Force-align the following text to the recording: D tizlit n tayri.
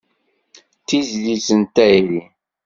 D 0.81 0.83
tizlit 0.87 1.47
n 1.59 1.61
tayri. 1.75 2.21